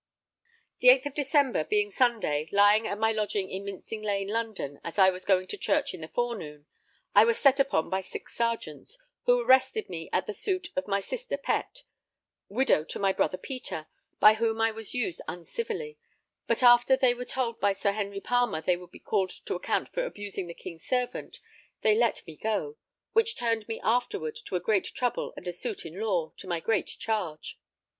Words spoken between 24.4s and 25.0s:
to a great